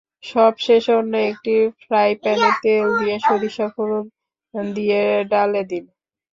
সবশেষে 0.23 0.91
অন্য 0.95 1.13
একটি 1.31 1.53
ফ্রাইপ্যানে 1.81 2.49
তেল 2.63 2.85
দিয়ে 2.99 3.15
সরিষা 3.19 3.67
ফোড়ন 3.75 4.05
দিয়ে 4.75 5.01
ডালে 5.31 5.61
দিন। 5.71 5.85